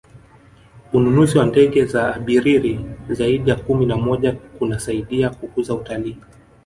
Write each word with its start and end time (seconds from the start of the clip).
ununuzi 0.93 1.37
wa 1.37 1.45
ndege 1.45 1.85
za 1.85 2.13
abiriri 2.15 2.85
zaidi 3.09 3.49
ya 3.49 3.55
kumi 3.55 3.85
na 3.85 3.97
moja 3.97 4.31
kunasaidia 4.33 5.29
kukuza 5.29 5.75
utalii 5.75 6.17